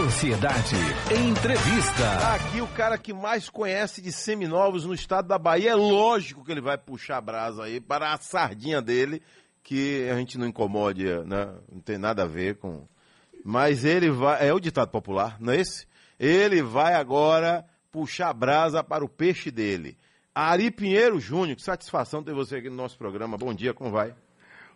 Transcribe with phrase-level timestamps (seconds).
[0.00, 0.76] Sociedade
[1.14, 2.34] Entrevista.
[2.34, 6.50] Aqui o cara que mais conhece de seminovos no estado da Bahia, é lógico que
[6.50, 9.20] ele vai puxar a brasa aí para a sardinha dele,
[9.62, 11.54] que a gente não incomode, né?
[11.70, 12.88] Não tem nada a ver com.
[13.44, 14.48] Mas ele vai.
[14.48, 15.86] É o ditado popular, não é esse?
[16.18, 17.62] Ele vai agora
[17.92, 19.98] puxar a brasa para o peixe dele.
[20.34, 23.36] Ari Pinheiro Júnior, que satisfação ter você aqui no nosso programa.
[23.36, 24.14] Bom dia, como vai?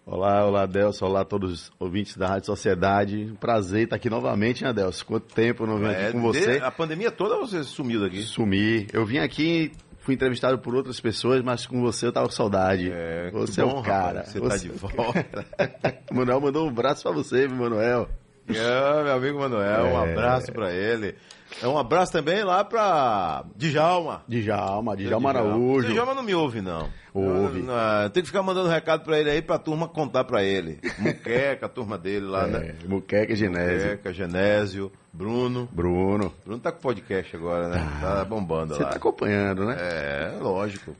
[0.06, 1.06] Olá, olá, Delcio.
[1.06, 3.30] Olá a todos os ouvintes da Rádio Sociedade.
[3.32, 5.06] Um prazer estar aqui novamente, né, Delcio?
[5.06, 6.60] Quanto tempo não venho É, aqui com você?
[6.62, 8.20] A pandemia toda você sumiu daqui.
[8.22, 8.86] Sumi.
[8.92, 12.90] Eu vim aqui, fui entrevistado por outras pessoas, mas com você eu tava com saudade.
[12.92, 14.18] É, você é bom, o cara.
[14.26, 15.26] rapaz, você tá de volta.
[16.12, 18.06] Manuel mandou um abraço pra você, Manuel.
[18.48, 20.12] É, meu amigo Manuel, um É.
[20.12, 21.14] abraço pra ele.
[21.62, 24.22] É um abraço também lá pra Djalma.
[24.28, 25.88] Djalma, Djalma Araújo.
[25.92, 26.88] Djalma não me ouve, não.
[27.14, 27.60] Ouve.
[27.62, 30.80] Não, não, tem que ficar mandando recado pra ele aí, pra turma contar pra ele.
[30.98, 32.74] Muqueca, a turma dele lá, né?
[32.82, 33.90] É, Muqueca Genésio.
[33.90, 35.68] Muqueca, Genésio, Bruno.
[35.72, 36.34] Bruno.
[36.44, 37.86] Bruno tá com podcast agora, né?
[38.00, 38.90] Tá bombando Você lá.
[38.90, 39.76] tá acompanhando, né?
[39.78, 40.94] É, lógico.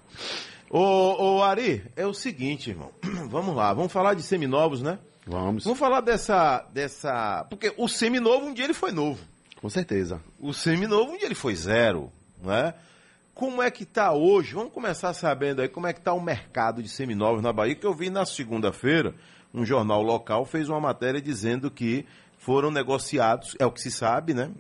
[0.70, 2.91] Ô, ô, Ari, é o seguinte, irmão.
[3.28, 4.98] Vamos lá, vamos falar de seminovos, né?
[5.27, 5.64] Vamos.
[5.64, 7.47] Vamos falar dessa, dessa...
[7.48, 9.20] Porque o seminovo, um dia ele foi novo.
[9.61, 10.20] Com certeza.
[10.39, 12.75] O seminovo, um dia ele foi zero, né?
[13.34, 14.55] Como é que tá hoje?
[14.55, 17.86] Vamos começar sabendo aí como é que tá o mercado de seminovos na Bahia, que
[17.86, 19.14] eu vi na segunda-feira,
[19.53, 22.06] um jornal local fez uma matéria dizendo que
[22.38, 24.50] foram negociados, é o que se sabe, né?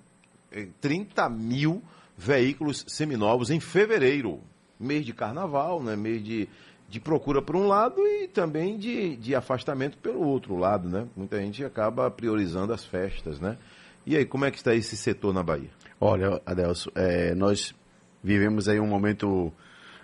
[0.50, 1.82] Eh, 30 mil
[2.16, 4.40] veículos seminovos em fevereiro,
[4.80, 5.94] mês de carnaval, né?
[5.94, 6.48] Mês de,
[6.88, 11.06] de procura por um lado e também de, de afastamento pelo outro lado, né?
[11.16, 13.56] Muita gente acaba priorizando as festas, né?
[14.06, 15.70] E aí, como é que está esse setor na Bahia?
[15.98, 17.74] Olha, Adelso, é, nós
[18.22, 19.52] vivemos aí um momento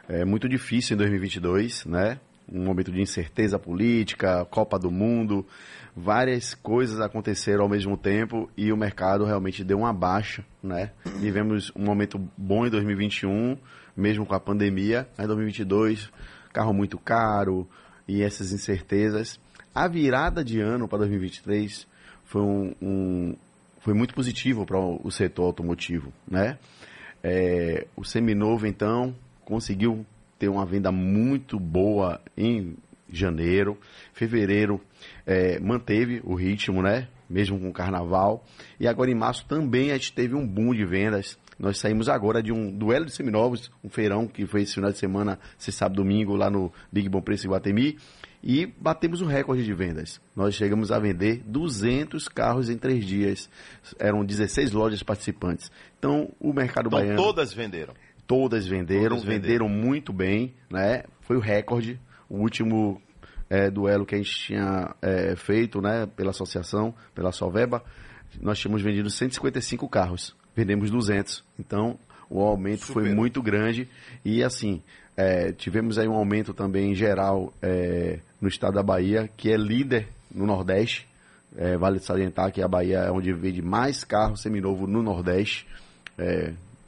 [0.08, 2.18] é, muito difícil em 2022, né?
[2.50, 5.46] Um momento de incerteza política, Copa do Mundo,
[5.94, 10.92] várias coisas aconteceram ao mesmo tempo e o mercado realmente deu uma baixa, né?
[11.20, 13.56] Vivemos um momento bom em 2021,
[13.96, 16.10] mesmo com a pandemia, mas em 2022,
[16.52, 17.68] carro muito caro
[18.06, 19.38] e essas incertezas.
[19.74, 21.86] A virada de ano para 2023
[22.24, 23.36] foi um- um,
[23.80, 26.58] foi muito positivo para o setor automotivo, né?
[27.22, 29.14] É, o seminovo então
[29.44, 30.04] conseguiu
[30.38, 32.76] ter uma venda muito boa em
[33.12, 33.76] janeiro,
[34.12, 34.80] fevereiro
[35.26, 37.08] é, manteve o ritmo, né?
[37.28, 38.44] Mesmo com o carnaval
[38.78, 41.38] e agora em março também a gente teve um boom de vendas.
[41.60, 44.96] Nós saímos agora de um duelo de seminovos, um feirão que foi esse final de
[44.96, 47.98] semana, se sábado, domingo lá no Big Bom Preço em Guatemi
[48.42, 50.18] e batemos o recorde de vendas.
[50.34, 53.50] Nós chegamos a vender 200 carros em três dias.
[53.98, 55.70] Eram 16 lojas participantes.
[55.98, 57.22] Então, o mercado Então, baiano...
[57.22, 57.92] todas venderam.
[58.26, 59.66] Todas venderam, Todas venderam.
[59.66, 61.04] venderam muito bem, né?
[61.20, 62.00] Foi o recorde.
[62.26, 63.02] O último
[63.50, 66.06] é, duelo que a gente tinha é, feito, né?
[66.06, 67.84] Pela associação, pela Solveba,
[68.40, 70.34] nós tínhamos vendido 155 carros.
[70.60, 71.42] Vendemos 200.
[71.58, 71.98] Então,
[72.28, 73.16] o aumento foi Superou.
[73.16, 73.88] muito grande.
[74.22, 74.82] E, assim,
[75.16, 79.56] é, tivemos aí um aumento também em geral é, no estado da Bahia, que é
[79.56, 81.08] líder no Nordeste.
[81.56, 85.66] É, vale salientar que a Bahia é onde vende mais carro seminovo no Nordeste.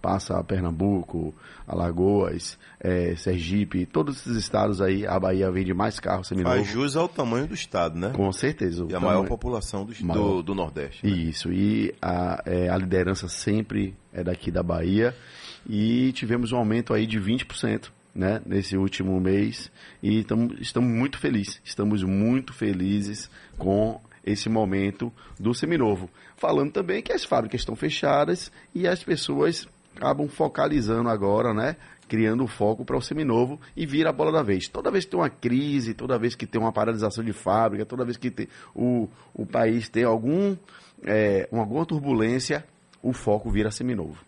[0.02, 1.32] Passa Pernambuco,
[1.66, 6.56] Alagoas, é, Sergipe, todos esses estados aí, a Bahia vende mais carro seminovo.
[6.56, 8.10] Faz jus ao tamanho do estado, né?
[8.14, 8.84] Com certeza.
[8.91, 10.22] E a maior população do, Maior.
[10.22, 11.06] do, do Nordeste.
[11.06, 11.12] né?
[11.12, 15.14] Isso, e a, é, a liderança sempre é daqui da Bahia.
[15.66, 17.88] E tivemos um aumento aí de 20%.
[18.14, 25.12] Né, nesse último mês e tamo, estamos muito felizes, estamos muito felizes com esse momento
[25.41, 26.10] do seminovo.
[26.36, 29.66] Falando também que as fábricas estão fechadas e as pessoas
[29.97, 31.76] acabam focalizando agora, né,
[32.08, 34.69] criando foco para o seminovo e vira a bola da vez.
[34.69, 38.04] Toda vez que tem uma crise, toda vez que tem uma paralisação de fábrica, toda
[38.04, 40.56] vez que tem, o, o país tem algum,
[41.04, 42.64] é, uma- alguma turbulência,
[43.03, 44.19] o foco vira seminovo.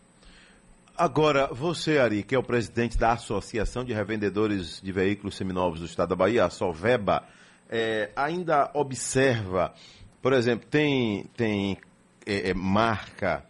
[0.97, 5.86] Agora, você, Ari, que é o presidente da Associação de Revendedores de Veículos Seminovos do
[5.86, 7.25] Estado da Bahia, a Solveba,
[7.69, 9.75] é, ainda observa,
[10.22, 11.76] por exemplo, tem, tem
[12.25, 13.44] é, é, marca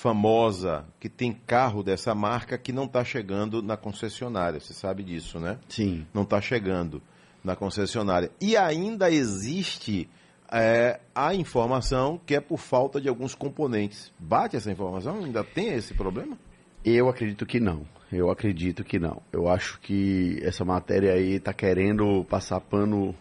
[0.00, 4.58] famosa que tem carro dessa marca que não está chegando na concessionária.
[4.58, 5.58] Você sabe disso, né?
[5.68, 6.06] Sim.
[6.14, 7.02] não está chegando
[7.44, 8.30] na concessionária.
[8.40, 10.08] E ainda existe
[10.50, 14.10] é, a informação que é por falta de alguns componentes.
[14.18, 15.22] Bate essa informação?
[15.22, 16.36] Ainda tem esse problema?
[16.82, 17.86] Eu acredito que não.
[18.10, 19.20] Eu acredito que não.
[19.30, 23.14] Eu acho que essa matéria aí está querendo passar pano,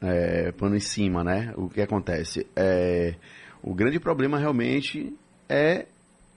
[0.00, 1.54] é, pano em cima, né?
[1.56, 2.44] O que acontece?
[2.56, 3.14] É,
[3.62, 5.16] o grande problema realmente
[5.48, 5.86] é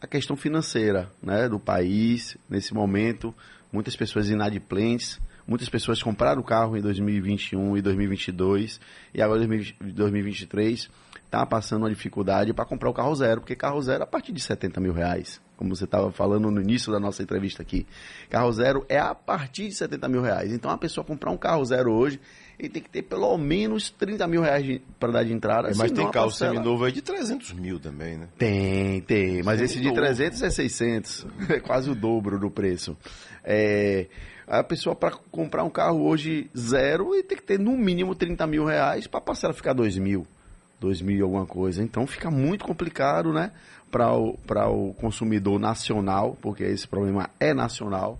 [0.05, 3.33] a questão financeira né, do país nesse momento.
[3.71, 8.79] Muitas pessoas inadimplentes, Muitas pessoas compraram o carro em 2021 e 2022
[9.13, 10.89] e agora em 2023
[11.23, 14.31] está passando uma dificuldade para comprar o carro zero, porque carro zero é a partir
[14.31, 17.85] de 70 mil reais, como você estava falando no início da nossa entrevista aqui.
[18.27, 20.51] Carro zero é a partir de 70 mil reais.
[20.51, 22.19] Então a pessoa comprar um carro zero hoje,
[22.57, 25.69] ele tem que ter pelo menos 30 mil reais para dar de entrada.
[25.69, 28.27] É, mas tem carro seminovo aí de 300 mil também, né?
[28.37, 29.43] Tem, tem.
[29.43, 31.27] Mas esse de 300 é 600.
[31.49, 32.97] É quase o dobro do preço.
[33.43, 34.07] É,
[34.47, 38.47] a pessoa para comprar um carro hoje zero, ele tem que ter no mínimo 30
[38.47, 40.25] mil reais para a parcela ficar 2 mil.
[40.79, 41.83] 2 mil e alguma coisa.
[41.83, 43.51] Então fica muito complicado, né?
[43.91, 48.19] Para o, o consumidor nacional, porque esse problema é nacional,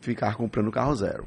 [0.00, 1.26] ficar comprando carro zero.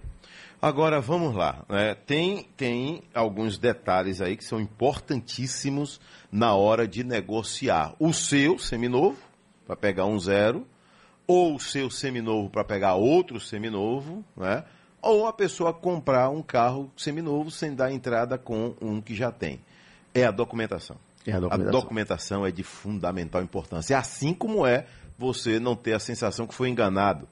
[0.62, 1.66] Agora vamos lá.
[1.68, 1.96] Né?
[1.96, 6.00] Tem, tem alguns detalhes aí que são importantíssimos
[6.32, 7.96] na hora de negociar.
[8.00, 9.18] O seu seminovo,
[9.66, 10.68] para pegar um zero,
[11.26, 14.64] ou o seu seminovo para pegar outro seminovo, né?
[15.02, 19.60] ou a pessoa comprar um carro seminovo sem dar entrada com um que já tem.
[20.14, 20.98] É a documentação.
[21.26, 21.70] É a documentação.
[21.70, 23.98] A documentação é de fundamental importância.
[23.98, 24.86] Assim como é
[25.18, 27.28] você não ter a sensação que foi enganado.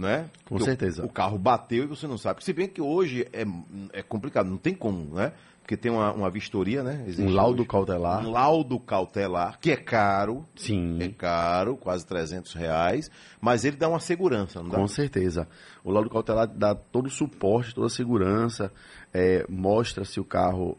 [0.00, 0.30] Né?
[0.46, 1.02] Com certeza.
[1.02, 2.42] O, o, carro bateu e você não sabe.
[2.42, 3.44] Se bem que hoje é,
[3.92, 5.32] é complicado, não tem como, né?
[5.60, 7.04] Porque tem uma, uma vistoria, né?
[7.06, 7.68] Existe um laudo hoje.
[7.68, 8.26] cautelar.
[8.26, 10.46] Um laudo cautelar, que é caro.
[10.56, 11.02] Sim.
[11.02, 13.10] É caro, quase 300 reais.
[13.42, 14.78] Mas ele dá uma segurança, não dá?
[14.78, 15.46] Com certeza.
[15.84, 18.72] O laudo cautelar dá todo o suporte, toda a segurança.
[19.12, 20.78] É, mostra se o carro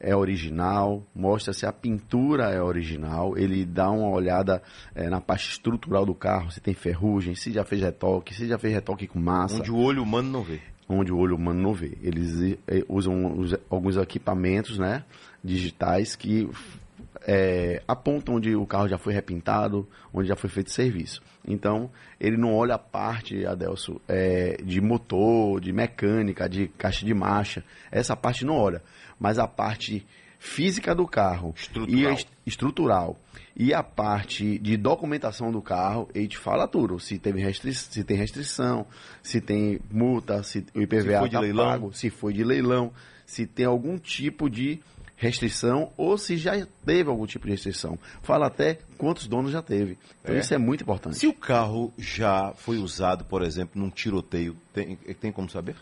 [0.00, 4.62] é original, mostra se a pintura é original, ele dá uma olhada
[4.94, 8.58] é, na parte estrutural do carro, se tem ferrugem, se já fez retoque, se já
[8.58, 9.56] fez retoque com massa.
[9.56, 10.60] Onde o olho humano não vê.
[10.88, 11.98] Onde o olho humano não vê.
[12.02, 15.04] Eles é, usam os, alguns equipamentos né,
[15.44, 16.48] digitais que
[17.30, 21.22] é, apontam onde o carro já foi repintado, onde já foi feito serviço.
[21.46, 27.12] Então, ele não olha a parte, Adelso, é, de motor, de mecânica, de caixa de
[27.12, 27.62] marcha.
[27.92, 28.82] Essa parte não olha
[29.18, 30.06] mas a parte
[30.38, 32.12] física do carro estrutural.
[32.12, 33.20] e estrutural
[33.56, 37.00] e a parte de documentação do carro, ele te fala tudo.
[37.00, 38.86] Se, teve restri se tem restrição,
[39.20, 42.92] se tem multa, se o IPVA está pago, se foi de leilão,
[43.26, 44.80] se tem algum tipo de
[45.18, 46.52] restrição ou se já
[46.86, 47.98] teve algum tipo de restrição.
[48.22, 49.98] Fala até quantos donos já teve.
[50.22, 50.38] Então é.
[50.38, 51.18] isso é muito importante.
[51.18, 55.76] Se o carro já foi usado, por exemplo, num tiroteio, tem, tem como saber?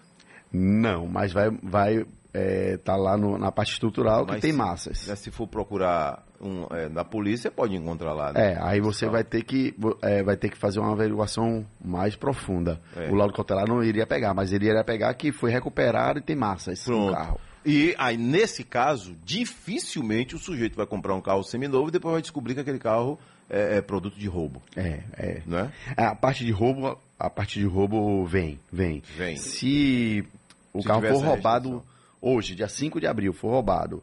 [0.50, 4.56] Não, mas vai, vai é, tá lá no, na parte estrutural Mas que tem se,
[4.56, 5.06] massas.
[5.06, 8.32] Né, se for procurar um, é, na polícia, pode encontrar lá.
[8.32, 8.52] Né?
[8.52, 12.80] É, aí você vai ter, que, é, vai ter que fazer uma averiguação mais profunda.
[12.94, 13.10] É.
[13.10, 16.36] O laudo cautelar não iria pegar, mas ele iria pegar que foi recuperado e tem
[16.36, 17.06] massas Pronto.
[17.06, 17.40] no carro.
[17.66, 22.22] E aí, nesse caso, dificilmente o sujeito vai comprar um carro seminovo e depois vai
[22.22, 23.18] descobrir que aquele carro
[23.50, 24.62] é, é produto de roubo.
[24.76, 25.42] É, é.
[25.44, 25.72] Né?
[25.96, 29.02] A parte de roubo, a parte de roubo vem, vem.
[29.16, 29.36] Vem.
[29.36, 30.24] Se
[30.72, 31.82] o Se carro for roubado
[32.20, 34.00] hoje, dia 5 de abril, for roubado,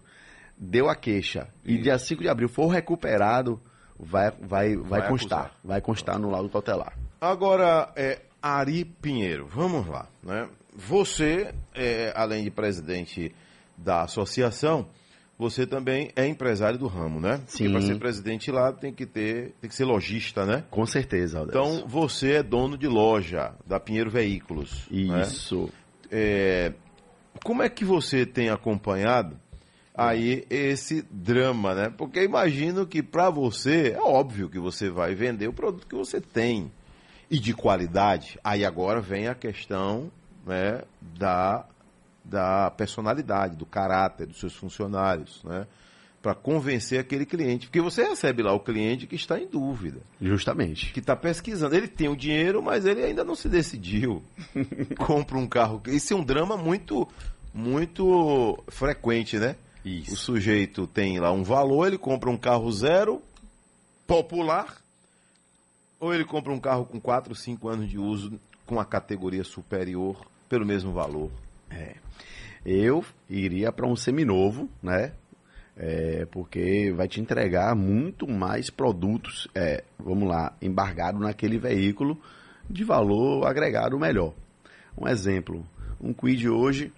[0.57, 3.61] deu a queixa e, e dia 5 de abril for recuperado,
[3.97, 5.39] vai, vai, vai, vai constar.
[5.39, 5.59] Acusar.
[5.63, 6.97] Vai constar no laudo cautelar.
[7.21, 10.05] Agora, é, Ari Pinheiro, vamos lá.
[10.21, 10.49] Né?
[10.75, 13.33] Você, é, além de presidente
[13.83, 14.87] da associação,
[15.37, 17.41] você também é empresário do ramo, né?
[17.47, 17.71] Sim.
[17.71, 20.63] para ser presidente lá tem que ter, tem que ser lojista, né?
[20.69, 21.55] Com certeza, Aldes.
[21.55, 24.87] Então você é dono de loja da Pinheiro Veículos.
[24.89, 25.21] Né?
[25.23, 25.63] Isso.
[25.63, 25.69] Né?
[26.11, 26.73] É,
[27.43, 29.37] como é que você tem acompanhado
[29.95, 31.93] aí esse drama, né?
[31.95, 36.21] Porque imagino que para você é óbvio que você vai vender o produto que você
[36.21, 36.71] tem
[37.29, 38.39] e de qualidade.
[38.43, 40.11] Aí agora vem a questão
[40.45, 41.65] né, da,
[42.23, 45.67] da personalidade, do caráter dos seus funcionários, né?
[46.21, 47.67] Para convencer aquele cliente.
[47.67, 49.99] Porque você recebe lá o cliente que está em dúvida.
[50.21, 50.93] Justamente.
[50.93, 51.75] Que está pesquisando.
[51.75, 54.23] Ele tem o dinheiro, mas ele ainda não se decidiu.
[54.97, 55.81] Compra um carro.
[55.87, 57.07] Isso é um drama muito
[57.53, 59.55] muito frequente, né?
[59.85, 60.13] Isso.
[60.13, 63.21] O sujeito tem lá um valor, ele compra um carro zero,
[64.07, 64.77] popular,
[65.99, 70.25] ou ele compra um carro com 4, 5 anos de uso, com a categoria superior,
[70.49, 71.29] pelo mesmo valor.
[71.69, 71.95] É.
[72.65, 75.13] Eu iria para um seminovo, né?
[75.75, 82.21] É, porque vai te entregar muito mais produtos, é, vamos lá, embargado naquele veículo
[82.69, 84.33] de valor agregado melhor.
[84.95, 85.65] Um exemplo,
[85.99, 86.93] um Quid hoje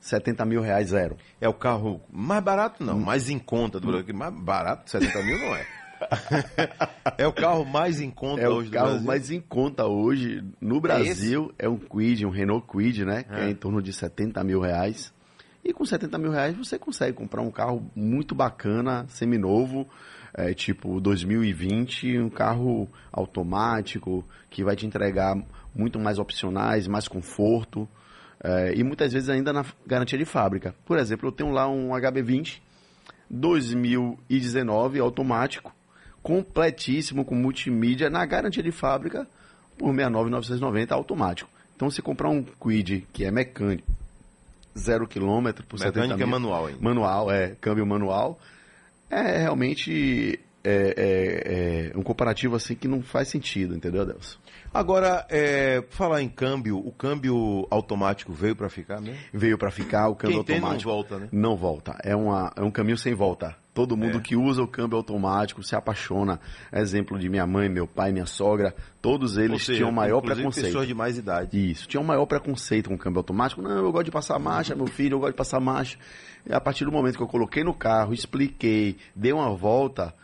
[0.00, 1.16] 70 mil reais zero.
[1.40, 4.14] É o carro mais barato, não, mais em conta do Brasil.
[4.14, 5.66] Mais barato, 70 mil não é.
[7.18, 8.68] é o carro mais em conta é hoje.
[8.68, 11.52] É o carro mais em conta hoje no Brasil.
[11.58, 13.20] É, é um Quid, um Renault Quid, né?
[13.20, 13.22] É.
[13.22, 15.12] Que é em torno de 70 mil reais.
[15.64, 19.88] E com 70 mil reais você consegue comprar um carro muito bacana, seminovo,
[20.34, 25.34] é, tipo 2020, um carro automático que vai te entregar
[25.74, 27.88] muito mais opcionais, mais conforto
[28.42, 30.74] é, e muitas vezes ainda na garantia de fábrica.
[30.84, 32.60] Por exemplo, eu tenho lá um HB20
[33.30, 35.74] 2019 automático,
[36.24, 39.28] completíssimo com multimídia na garantia de fábrica
[39.76, 41.50] por 69,990 automático.
[41.76, 43.86] Então, se comprar um Quid que é mecânico,
[44.76, 46.80] zero quilômetro por Mecânica 70 é mil, manual ainda.
[46.80, 48.40] manual, é, câmbio manual,
[49.10, 54.38] é realmente é, é, é um comparativo assim que não faz sentido, entendeu, Adelson?
[54.72, 59.18] Agora, é, falar em câmbio, o câmbio automático veio para ficar mesmo?
[59.32, 60.90] Veio para ficar o câmbio Quem tem não automático.
[60.90, 61.28] volta, né?
[61.30, 61.98] Não volta.
[62.02, 63.54] É, uma, é um caminho sem volta.
[63.74, 64.20] Todo mundo É.
[64.20, 66.40] que usa o câmbio automático se apaixona.
[66.72, 70.66] Exemplo de minha mãe, meu pai, minha sogra, todos eles seja, tinham maior preconceito.
[70.66, 71.70] pessoas de mais idade.
[71.72, 73.60] Isso, tinha um maior preconceito com o câmbio automático.
[73.60, 75.98] Não, eu gosto de passar marcha, meu filho, eu gosto de passar marcha.
[76.48, 80.14] E a partir do momento que eu coloquei no carro, expliquei, dei uma volta,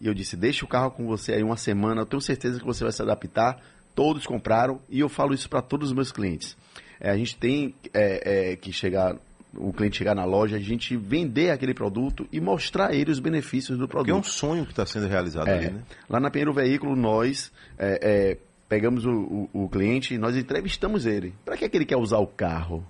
[0.00, 2.66] e eu disse, deixa o carro com você aí uma semana, eu tenho certeza que
[2.66, 3.58] você vai se adaptar.
[3.94, 6.56] Todos compraram, e eu falo isso para todos os meus clientes.
[7.00, 9.16] É, a gente tem é, é, que chegar,
[9.54, 13.18] o cliente chegar na loja, a gente vender aquele produto e mostrar a ele os
[13.20, 14.06] benefícios do produto.
[14.06, 15.82] Porque é um sonho que está sendo realizado É, ali, né?
[16.08, 18.38] Lá na Pinheiro Veículo, nós é, é,
[18.68, 21.34] pegamos o, o- o cliente e nós entrevistamos ele.
[21.44, 22.84] Para que, que ele quer usar o carro?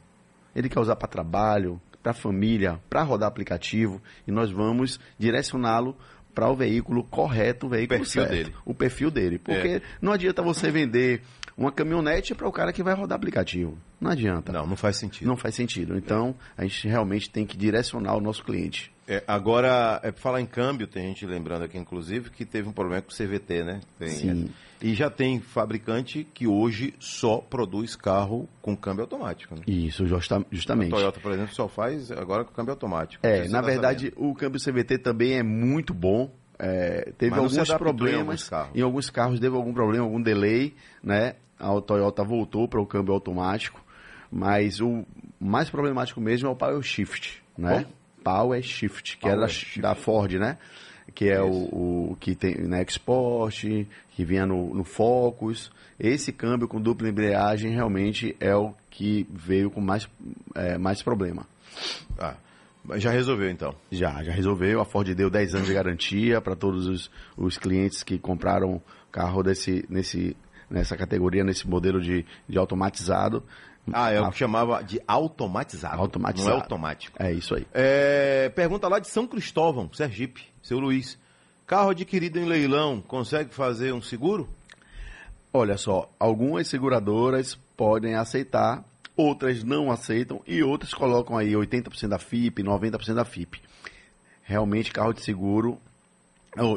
[0.54, 5.96] Ele quer usar para trabalho, para família, para rodar aplicativo e nós vamos direcioná-lo
[6.34, 8.54] para o veículo correto, o veículo perfil certo, dele.
[8.64, 9.38] o perfil dele.
[9.38, 11.22] Porque não adianta você vender
[11.56, 13.76] uma caminhonete para o cara que vai rodar aplicativo.
[14.00, 14.52] Não adianta.
[14.52, 15.26] Não, não faz sentido.
[15.26, 15.96] Não faz sentido.
[15.96, 18.92] Então, a gente realmente tem que direcionar o nosso cliente.
[19.10, 22.72] É, agora, é, pra falar em câmbio, tem gente lembrando aqui, inclusive, que teve um
[22.72, 23.80] problema com o CVT, né?
[23.98, 24.50] Tem, Sim.
[24.82, 29.54] é, e já tem fabricante que hoje só produz carro com câmbio automático.
[29.54, 29.62] Né?
[29.66, 30.90] Isso, justa- A justamente.
[30.90, 33.26] Toyota, por exemplo, só faz agora com câmbio automático.
[33.26, 36.30] É, na verdade, o câmbio CVT também é muito bom.
[36.58, 38.52] É, teve Mas alguns adaptou em problemas.
[38.52, 38.76] alguns.
[38.76, 41.36] Em alguns carros teve algum problema, algum delay, né?
[41.58, 43.82] A Toyota voltou para o câmbio automático.
[44.30, 45.06] Mas o
[45.40, 47.86] mais problemático mesmo é o Power Shift, né?
[48.22, 49.80] Power Shift, que Power era da, Shift.
[49.80, 50.58] da Ford, né?
[51.14, 53.64] Que é o, o que tem na Export,
[54.10, 55.70] que vinha no, no Focus.
[55.98, 60.08] Esse câmbio com dupla embreagem realmente é o que veio com mais,
[60.54, 61.46] é, mais problema.
[62.18, 62.36] Ah,
[62.96, 63.74] já resolveu então.
[63.90, 64.80] Já, já resolveu.
[64.80, 69.42] A Ford deu 10 anos de garantia para todos os, os clientes que compraram carro
[69.42, 70.36] desse, nesse,
[70.70, 73.42] nessa categoria, nesse modelo de, de automatizado.
[73.92, 76.00] Ah, é o que chamava de automatizado.
[76.00, 76.50] Automatizado.
[76.50, 77.16] Não é automático.
[77.22, 77.66] É isso aí.
[77.72, 81.18] É, pergunta lá de São Cristóvão, Sergipe, seu Luiz.
[81.66, 84.48] Carro adquirido em leilão, consegue fazer um seguro?
[85.52, 88.84] Olha só, algumas seguradoras podem aceitar,
[89.16, 93.60] outras não aceitam e outras colocam aí 80% da FIP, 90% da FIP.
[94.42, 95.78] Realmente, carro de seguro,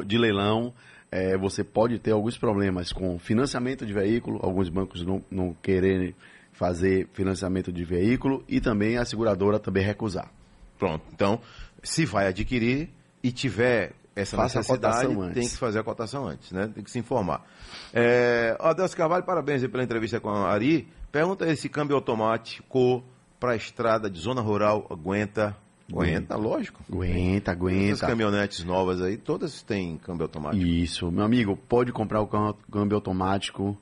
[0.06, 0.74] de leilão,
[1.10, 6.14] é, você pode ter alguns problemas com financiamento de veículo, alguns bancos não, não quererem
[6.52, 10.30] fazer financiamento de veículo e também a seguradora também recusar.
[10.78, 11.04] Pronto.
[11.12, 11.40] Então,
[11.82, 12.90] se vai adquirir
[13.22, 16.70] e tiver essa Faça necessidade, tem que fazer a cotação antes, né?
[16.74, 17.44] Tem que se informar.
[17.92, 20.88] É, Adelso Carvalho, parabéns pela entrevista com a Ari.
[21.10, 23.02] Pergunta aí se câmbio automático
[23.40, 25.56] para a estrada de zona rural aguenta.
[25.90, 26.80] Aguenta, lógico.
[26.90, 28.06] Aguenta, Essas aguenta.
[28.06, 30.64] caminhonetes novas aí, todas têm câmbio automático.
[30.64, 32.26] Isso, meu amigo, pode comprar o
[32.70, 33.76] câmbio automático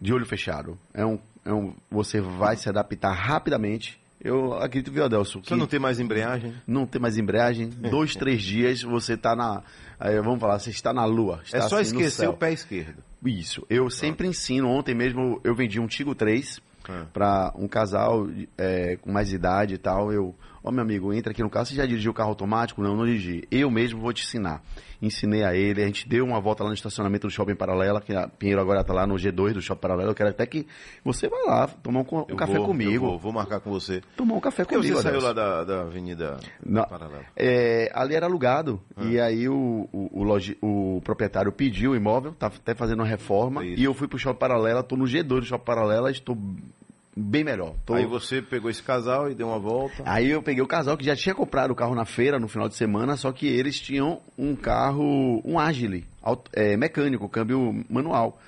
[0.00, 0.78] de olho fechado.
[0.92, 4.00] É um, é um, você vai se adaptar rapidamente.
[4.20, 6.54] Eu acredito, viu, Adelso, que Você não tem mais embreagem?
[6.66, 7.68] não tem mais embreagem.
[7.90, 9.62] Dois, três dias você está na.
[10.22, 11.40] vamos falar, você está na lua.
[11.52, 13.02] É está só assim, esquecer o pé esquerdo.
[13.24, 13.66] Isso.
[13.68, 14.68] Eu sempre ensino.
[14.68, 17.06] Ontem mesmo eu vendi um Tigo 3 Ah.
[17.12, 20.10] para um casal é, com mais idade e tal.
[20.12, 21.66] Eu, ó, meu amigo, entra aqui no carro.
[21.66, 22.82] Você já dirigiu o carro automático?
[22.82, 23.46] Não, não dirigi.
[23.50, 24.62] Eu mesmo vou te ensinar.
[25.02, 25.82] Ensinei a ele.
[25.82, 28.80] A gente deu uma volta lá no estacionamento do Shopping Paralela, que a Pinheiro agora
[28.80, 30.10] está lá no G2 do Shopping Paralela.
[30.10, 30.66] Eu quero até que
[31.04, 32.92] você vá lá tomar um, um café vou, comigo.
[32.94, 34.00] eu Vou, vou marcar com você.
[34.16, 34.96] Tomar um café comigo.
[34.96, 36.84] você saiu lá da, da Avenida Não.
[36.84, 37.24] Paralela?
[37.36, 38.80] É, ali era alugado.
[38.96, 39.04] Ah.
[39.04, 43.06] E aí o, o, o, logi- o proprietário pediu o imóvel, tá até fazendo uma
[43.06, 43.64] reforma.
[43.64, 43.80] Isso.
[43.80, 46.38] E eu fui pro Shopping Paralela, tô no G2 do Shopping Paralela, estou
[47.16, 47.74] bem melhor.
[47.86, 50.02] Tô- Aí você pegou esse casal e deu uma volta.
[50.06, 52.68] Aí eu peguei o casal que já tinha comprado o carro na feira no final
[52.68, 56.04] de semana, só que eles tinham um carro, um Agile,
[56.52, 58.40] é, mecânico, câmbio manual.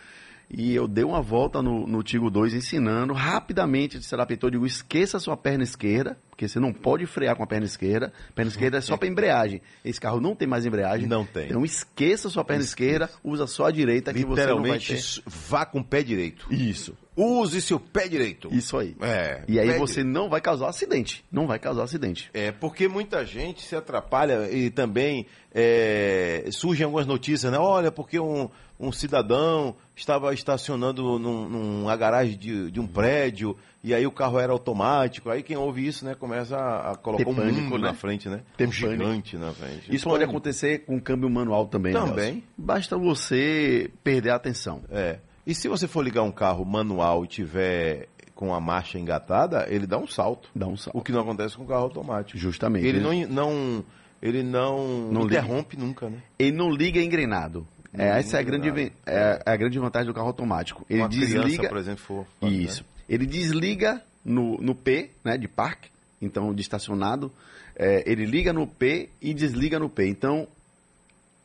[0.48, 4.64] E eu dei uma volta no, no Tigo 2 ensinando rapidamente, se adaptou, eu digo,
[4.66, 8.12] esqueça a sua perna esquerda, porque você não pode frear com a perna esquerda.
[8.32, 9.60] Perna esquerda é só para embreagem.
[9.84, 11.08] Esse carro não tem mais embreagem.
[11.08, 11.46] Não tem.
[11.46, 15.20] Então esqueça a sua perna esquerda, usa só a direita que você não vai Literalmente,
[15.20, 15.22] ter.
[15.26, 16.46] vá com o pé direito.
[16.54, 16.96] Isso.
[17.16, 18.48] Use seu pé direito.
[18.52, 18.94] Isso aí.
[19.00, 19.42] É.
[19.48, 20.14] E aí você direito.
[20.14, 21.24] não vai causar acidente.
[21.32, 22.28] Não vai causar acidente.
[22.34, 27.58] É, porque muita gente se atrapalha e também é, surgem algumas notícias, né?
[27.58, 33.94] Olha, porque um, um cidadão estava estacionando num, numa garagem de, de um prédio e
[33.94, 35.30] aí o carro era automático.
[35.30, 37.88] Aí quem ouve isso, né, começa a, a colocar Ter um pânico, mundo né?
[37.88, 38.42] na frente, né?
[38.56, 38.90] Ter um pânico.
[38.90, 39.84] gigante na frente.
[39.88, 41.94] Isso Então, pode acontecer com câmbio manual também.
[41.94, 42.24] né, Também.
[42.32, 42.42] Nelson?
[42.58, 44.82] Basta você perder a atenção.
[44.90, 45.18] É.
[45.46, 49.86] E se você for ligar um carro manual e tiver com a marcha engatada, ele
[49.86, 50.50] dá um salto.
[50.54, 50.96] Dá um salto.
[50.98, 52.36] O que não acontece com o carro automático.
[52.38, 52.84] Justamente.
[52.86, 53.84] Ele não, não,
[54.20, 55.38] ele não, Não liga.
[55.38, 56.18] interrompe nunca, né?
[56.38, 57.66] Ele não liga engrenado.
[57.92, 60.84] Não É, liga essa é a, grande, ven- é a grande vantagem do carro automático.
[60.90, 61.68] Ele Uma criança, desliga.
[61.68, 62.26] por exemplo, for.
[62.40, 62.62] fazer, né?
[62.62, 62.84] Isso.
[63.08, 65.88] Ele desliga no, no P, né, de parque,
[66.20, 67.32] então de estacionado.
[67.74, 70.08] É, ele liga no P e desliga no P.
[70.08, 70.48] Então,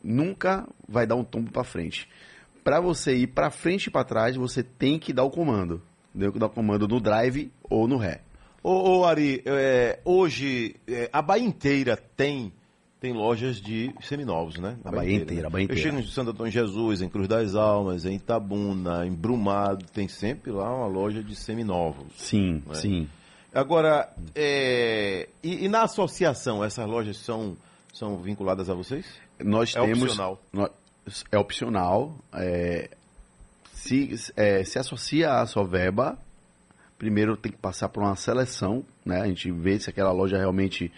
[0.02, 2.08] nunca vai dar um tombo para frente.
[2.64, 5.82] Para você ir para frente e para trás, você tem que dar o comando.
[6.16, 8.20] Tem que dar o comando no drive ou no ré.
[8.62, 12.52] Ô, ô Ari, é, hoje é, a Bahia inteira tem
[13.00, 14.76] tem lojas de seminovos, né?
[14.84, 15.46] A Bahia inteira, né?
[15.48, 15.82] a Bahia Eu inteira.
[15.90, 20.52] chego em Santo Antônio Jesus, em Cruz das Almas, em Itabuna, em Brumado, tem sempre
[20.52, 22.04] lá uma loja de seminovos.
[22.16, 22.74] Sim, É.
[22.74, 23.08] sim.
[23.52, 27.56] Agora, é, e, e na associação, essas lojas são,
[27.92, 29.04] são vinculadas a vocês?
[29.42, 30.02] Nós É temos.
[30.04, 30.40] opcional.
[30.52, 30.70] nó-
[31.30, 32.16] é opcional.
[32.32, 32.90] é,
[33.72, 36.16] se, é, se associa à Soveba,
[36.96, 39.20] primeiro tem que passar por uma seleção, né?
[39.20, 40.92] A gente vê se aquela loja realmente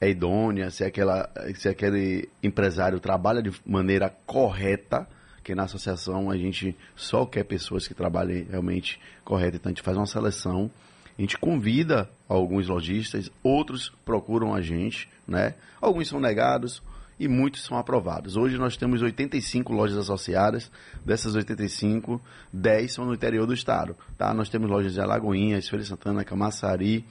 [0.00, 5.08] é idônea, se, aquela, se aquele empresário trabalha de maneira correta,
[5.42, 9.82] que na associação a gente só quer pessoas que trabalhem realmente correto, então a gente
[9.82, 10.70] faz uma seleção,
[11.18, 15.54] a gente convida alguns lojistas, outros procuram a gente, né?
[15.80, 16.80] Alguns são negados
[17.20, 18.34] e muitos são aprovados.
[18.34, 20.72] Hoje nós temos 85 lojas associadas,
[21.04, 22.18] dessas 85,
[22.50, 24.32] 10 são no interior do estado, tá?
[24.32, 27.04] Nós temos lojas de Alagoinhas, Feira de Santana, Camaçari,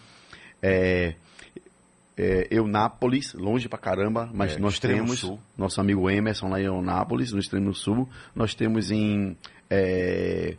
[0.64, 1.14] é,
[2.18, 5.40] é, Eunápolis, longe pra caramba, mas É, nós temos sul.
[5.56, 8.10] nosso amigo Emerson lá em Eunápolis, no extremo sul.
[8.36, 9.38] Nós temos em
[9.70, 10.58] é,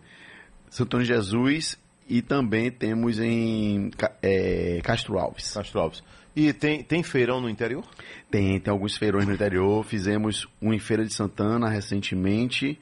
[0.71, 1.77] Santo Jesus
[2.09, 3.91] e também temos em
[4.23, 5.53] é, Castro Alves.
[5.53, 6.05] Castro Alves.
[6.35, 7.85] E tem, tem feirão no interior?
[8.31, 9.85] Tem, tem alguns feirões no interior.
[9.85, 12.79] Fizemos um em Feira de Santana recentemente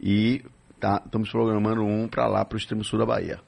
[0.00, 0.42] e
[0.78, 3.40] tá- estamos programando um para lá, para o extremo sul da Bahia.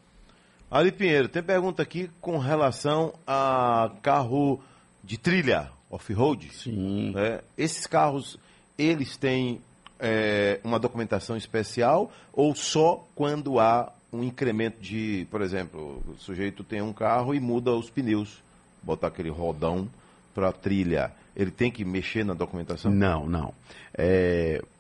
[0.70, 4.60] Ali Pinheiro, tem pergunta aqui com relação a carro
[5.04, 6.50] de trilha, off-road.
[6.52, 7.12] Sim.
[7.12, 7.40] né?
[7.56, 8.36] Esses carros,
[8.76, 9.60] eles têm
[10.00, 16.62] é, uma documentação especial ou só quando há um incremento de, por exemplo, o sujeito
[16.64, 18.42] tem um carro e muda os pneus,
[18.84, 19.88] botar aquele rodão
[20.34, 22.90] para trilha, ele tem que mexer na documentação?
[22.90, 23.54] Não, não.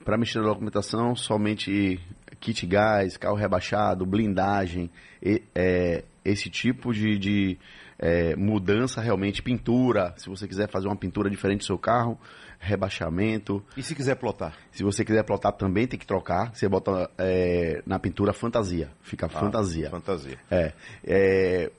[0.04, 2.00] para mexer na documentação, somente
[2.40, 4.90] kit gás, carro rebaixado, blindagem,
[5.22, 7.58] e- é, esse tipo de, de,
[7.98, 12.18] é, mudança realmente, pintura, se você quiser fazer uma pintura diferente do seu carro,
[12.58, 13.62] rebaixamento.
[13.76, 14.56] E se quiser plotar?
[14.72, 19.28] Se você quiser plotar também tem que trocar, você bota é, na pintura fantasia, fica
[19.28, 19.86] fantasia.
[19.88, 20.38] Ah, Fantasia.
[20.50, 20.72] É,
[21.04, 21.70] é,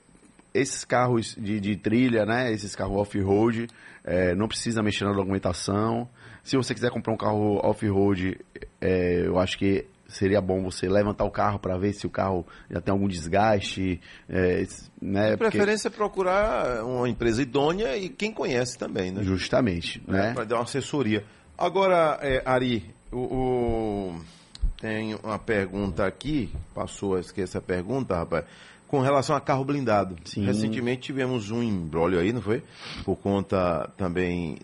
[0.59, 2.51] esses carros de, de trilha, né?
[2.51, 3.67] Esses carros off-road,
[4.03, 6.07] é, não precisa mexer na documentação.
[6.43, 8.39] Se você quiser comprar um carro off-road,
[8.79, 12.45] é, eu acho que seria bom você levantar o carro para ver se o carro
[12.69, 14.63] já tem algum desgaste, é,
[15.01, 15.31] né?
[15.31, 19.23] De porque- preferência é procurar uma empresa idônea e quem conhece também, né?
[19.23, 20.33] Justamente, né?
[20.33, 21.23] Para dar uma assessoria.
[21.57, 24.21] Agora, é, Ari, o, o-
[24.79, 28.45] tem uma pergunta aqui, passou a esquecer a pergunta, rapaz,
[28.87, 30.15] com relação a carro blindado.
[30.25, 30.45] Sim.
[30.45, 32.63] Recentemente tivemos um embrólio aí, não foi?
[33.03, 34.57] Por conta também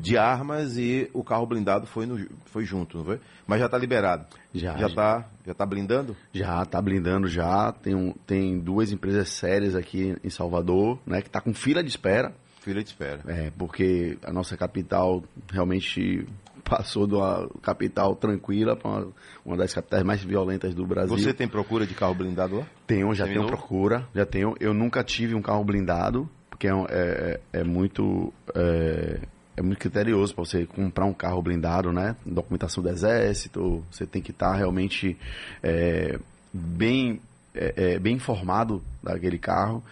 [0.00, 3.20] de armas e o carro blindado foi, no- foi junto, não foi?
[3.46, 4.26] Mas já está liberado.
[4.54, 6.16] Já, Já está já tá blindando?
[6.32, 11.22] Já tá blindando já, tem, um, tem duas empresas sérias aqui em Salvador, né?
[11.22, 12.34] Que tá com fila de espera.
[12.60, 13.20] Fila de espera.
[13.26, 16.26] É, porque a nossa capital realmente
[16.64, 19.08] passou de uma capital tranquila para uma,
[19.44, 21.16] uma das capitais mais violentas do Brasil.
[21.16, 22.66] Você tem procura de carro blindado lá?
[22.86, 23.46] Tenho, já Terminou?
[23.46, 24.54] tenho procura, já tenho.
[24.60, 29.20] Eu nunca tive um carro blindado, porque é, um- é, é muito é,
[29.56, 32.14] é muito criterioso para você comprar um carro blindado, né?
[32.24, 35.16] Documentação do exército, você tem que estar realmente
[35.62, 36.18] é,
[36.52, 37.20] bem
[37.54, 39.82] é, é, bem informado daquele carro.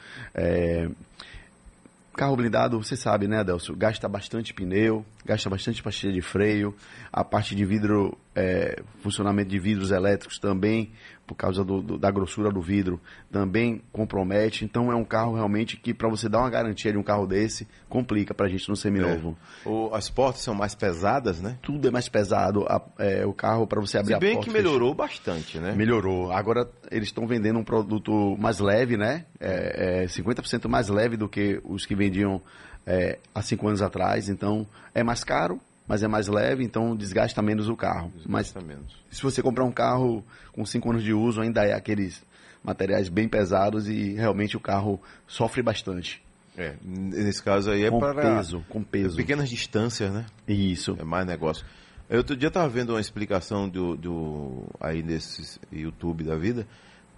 [2.17, 3.77] Carro blindado, você sabe, né, Adelcio?
[3.77, 6.75] Gasta bastante pneu, gasta bastante pastilha de freio,
[7.13, 10.93] a parte de vidro é, funcionamento de vidros elétricos também,
[11.27, 13.01] por causa do, do, da grossura do vidro,
[13.33, 14.65] também compromete.
[14.65, 17.67] Então é um carro realmente que, para você dar uma garantia de um carro desse,
[17.89, 19.37] complica para a gente no seminovo.
[19.65, 19.69] É.
[19.69, 21.59] O, as portas são mais pesadas, né?
[21.63, 22.65] Tudo é mais pesado.
[22.69, 24.51] A, é, o carro, para você abrir Se bem a porta.
[24.51, 25.73] que melhorou bastante, né?
[25.75, 26.31] Melhorou.
[26.31, 29.25] Agora eles estão vendendo um produto mais leve, né?
[29.41, 32.41] É, é 50% mais leve do que os que vendiam
[32.87, 34.29] é, há cinco anos atrás.
[34.29, 38.13] Então é mais caro, mas é mais leve, então desgasta menos o carro.
[38.17, 38.97] Desgasta mas menos.
[39.11, 42.25] se você comprar um carro com 5 anos de uso, ainda é aqueles
[42.63, 46.23] materiais bem pesados e realmente o carro sofre bastante.
[46.59, 49.17] É, nesse caso aí é com para peso, com peso.
[49.17, 50.25] pequenas distâncias, né?
[50.49, 50.97] Isso.
[50.99, 51.65] É mais negócio.
[52.09, 56.67] Eu outro dia estava vendo uma explicação do, do aí nesse YouTube da vida,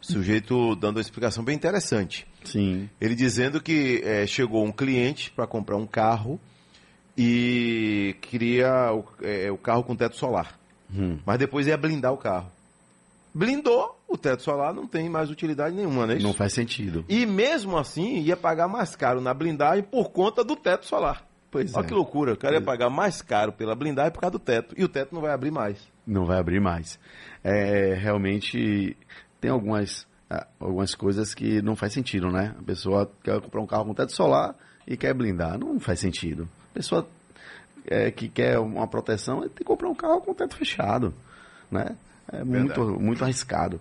[0.01, 2.27] sujeito dando uma explicação bem interessante.
[2.43, 2.89] Sim.
[3.01, 6.41] Ele dizendo que é, chegou um cliente para comprar um carro
[7.19, 10.57] e queria o, é, o carro com teto solar.
[10.95, 11.19] Hum.
[11.27, 12.49] Mas depois ia blindar o carro.
[13.35, 16.19] Blindou, o teto solar não tem mais utilidade nenhuma, né?
[16.21, 17.05] Não faz sentido.
[17.09, 21.27] E mesmo assim ia pagar mais caro na blindagem por conta do teto solar.
[21.51, 21.89] Pois Olha é.
[21.89, 24.75] que loucura, o cara ia pagar mais caro pela blindagem por causa do teto.
[24.79, 25.77] E o teto não vai abrir mais.
[26.07, 27.01] Não vai abrir mais.
[27.43, 28.97] É, realmente
[29.41, 32.55] tem algumas, ah, algumas coisas que não faz sentido, né?
[32.59, 34.55] A pessoa quer comprar um carro com teto solar
[34.87, 35.59] e quer blindar.
[35.59, 36.49] Não faz sentido.
[36.79, 37.05] Pessoa
[37.89, 41.13] é, que quer uma proteção tem que comprar um carro com teto fechado,
[41.69, 41.97] né?
[42.33, 43.81] É muito, muito arriscado.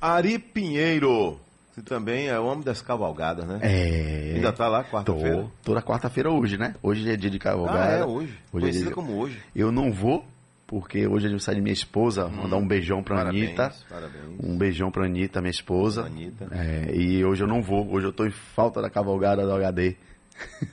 [0.00, 1.38] Ari Pinheiro,
[1.74, 3.58] que também é o homem das cavalgadas, né?
[3.60, 4.32] É.
[4.36, 5.46] Ainda tá lá Tô, quarta-feira?
[5.62, 6.76] toda quarta-feira hoje, né?
[6.82, 7.96] Hoje é dia de cavalgada.
[7.96, 8.38] Ah, é hoje.
[8.50, 9.38] Hoje é dia de- como hoje.
[9.54, 10.24] Eu não vou,
[10.66, 12.26] porque hoje é aniversário de minha esposa.
[12.26, 13.74] Mandar um beijão pra Parabéns, Anitta.
[13.90, 14.24] parabéns.
[14.42, 16.06] Um beijão pra Anitta, minha esposa.
[16.06, 16.48] Anitta.
[16.52, 17.86] É, e hoje eu não vou.
[17.92, 19.94] Hoje eu tô em falta da cavalgada do HD.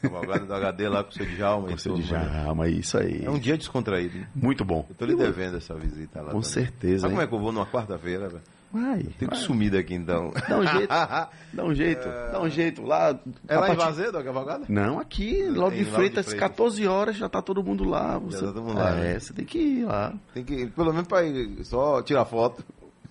[0.01, 1.67] Cavalgada do HD lá com o seu Djalma.
[1.69, 2.10] Com seu todo mundo.
[2.30, 3.23] Djalma, isso aí.
[3.25, 4.17] É um dia descontraído.
[4.19, 4.28] né?
[4.36, 4.86] Muito bom.
[4.89, 6.25] Eu tô lhe devendo essa visita lá.
[6.32, 6.43] Com também.
[6.49, 7.25] certeza, Sabe como hein?
[7.25, 8.41] é que eu vou numa quarta-feira, velho?
[8.73, 9.04] Vai.
[9.17, 10.34] Tenho que sumir daqui então.
[10.49, 10.89] Dá um jeito.
[11.54, 12.10] Dá um jeito.
[12.32, 12.82] Dá um jeito.
[12.84, 13.17] Lá.
[13.47, 14.65] É lá em partir- Vazedo a cavalgada?
[14.67, 16.34] Não, aqui, logo tem de Freitas, Freitas.
[16.49, 18.17] 14 horas já tá todo mundo lá.
[18.19, 18.41] Você...
[18.41, 19.19] tá todo mundo lá, É, né?
[19.19, 20.13] você tem que ir lá.
[20.34, 22.65] Tem que, pelo menos pra ir só tirar foto.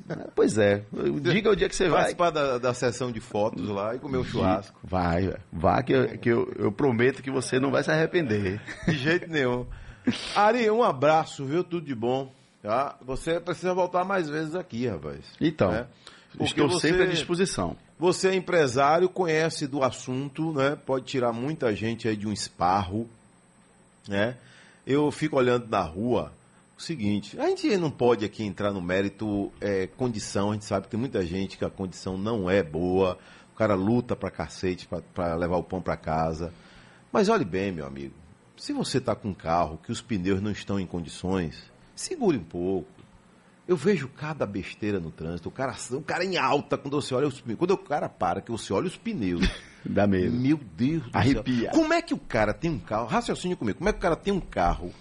[0.08, 0.82] É, Pois é.
[1.22, 1.98] Diga o dia que você vai.
[2.00, 4.78] Participar da, da sessão de fotos lá e comer o churrasco.
[4.82, 8.60] Vai, vá que, eu, que eu, eu prometo que você não vai se arrepender.
[8.86, 9.66] De jeito nenhum.
[10.36, 11.64] Ari, um abraço, viu?
[11.64, 12.30] Tudo de bom.
[12.62, 12.96] Tá?
[13.02, 15.20] Você precisa voltar mais vezes aqui, rapaz.
[15.40, 15.86] Então, né?
[16.40, 17.76] Estou você- sempre à disposição.
[17.98, 20.76] Você é empresário, conhece do assunto, né?
[20.84, 23.08] Pode tirar muita gente aí de um esparro,
[24.08, 24.36] né?
[24.86, 26.32] Eu fico olhando na rua
[26.84, 30.90] seguinte, a gente não pode aqui entrar no mérito é, condição, a gente sabe que
[30.90, 33.18] tem muita gente que a condição não é boa,
[33.52, 36.52] o cara luta pra cacete pra- pra levar o pão pra casa.
[37.12, 38.14] Mas olhe bem, meu amigo,
[38.56, 41.62] se você tá com um carro que os pneus não estão em condições,
[41.94, 42.88] segure um pouco.
[43.66, 45.48] Eu vejo cada besteira no trânsito.
[45.48, 47.58] O cara, o cara em alta, quando você olha os pneus.
[47.58, 49.48] Quando o cara para, que você olha os pneus.
[49.86, 50.36] Dá medo.
[50.36, 51.70] Meu Deus do Arrepia.
[51.70, 51.80] céu.
[51.80, 53.06] Como é que o cara tem um carro?
[53.06, 53.78] Raciocínio comigo.
[53.78, 54.92] Como é que o cara tem um carro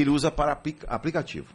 [0.00, 1.48] que ele usa para aplica- aplicativo?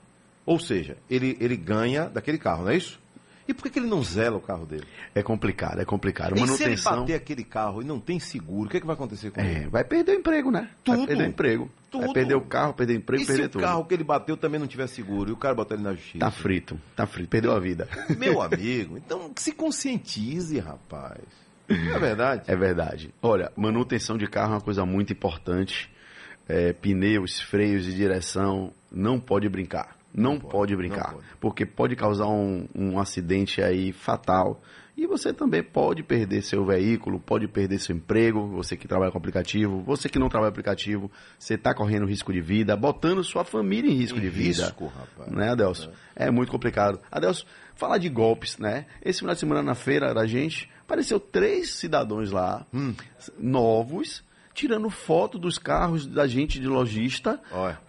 [0.45, 2.99] Ou seja, ele, ele ganha daquele carro, não é isso?
[3.47, 4.85] E por que, que ele não zela o carro dele?
[5.13, 6.33] É complicado, é complicado.
[6.33, 6.99] E se ele Manutenção.
[7.01, 9.65] bater aquele carro e não tem seguro, o que, é que vai acontecer com ele?
[9.65, 10.69] É, vai perder o emprego, né?
[10.83, 10.97] Tudo.
[10.97, 11.71] Vai perder o emprego.
[11.91, 12.05] Tudo.
[12.05, 13.61] Vai perder o carro, perder o emprego, E se perder o tudo.
[13.61, 16.17] carro que ele bateu também não tiver seguro e o cara botar ele na justiça?
[16.19, 17.29] Tá frito, tá frito.
[17.29, 17.87] Perdeu a vida.
[18.17, 21.21] Meu amigo, então se conscientize, rapaz.
[21.69, 22.43] Não é verdade?
[22.47, 23.13] É verdade.
[23.21, 25.89] Olha, manutenção de carro é uma coisa muito importante.
[26.47, 29.95] É, pneus, freios e direção, não pode brincar.
[30.13, 31.13] Não, pode, pode, não brincar.
[31.13, 31.25] pode.
[31.41, 34.61] Porque pode causar um, um acidente aí fatal.
[34.97, 39.17] E você também pode perder seu veículo, pode perder seu emprego, você que trabalha com
[39.17, 43.43] aplicativo, você que não trabalha com aplicativo, você está correndo risco de vida, botando sua
[43.43, 44.63] família em risco Em de vida.
[44.63, 45.29] risco, rapaz.
[45.29, 45.91] Né, Adelso?
[46.15, 46.31] É.
[46.31, 47.01] muito complicado.
[47.11, 48.85] Adelso, falar de golpes, né?
[49.03, 52.93] Esse final de semana na feira da gente, apareceu três cidadãos lá, Hum.
[53.37, 54.23] novos,
[54.55, 57.39] tirando foto dos carros da gente de lojista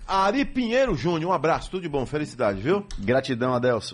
[0.08, 2.86] Ari Pinheiro Júnior, um abraço, tudo de bom, felicidade, viu?
[3.00, 3.94] Gratidão, Adelson.